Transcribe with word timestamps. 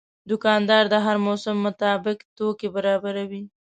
دوکاندار 0.29 0.83
د 0.89 0.95
هر 1.05 1.17
موسم 1.25 1.55
مطابق 1.65 2.17
توکي 2.37 2.67
برابروي. 2.75 3.43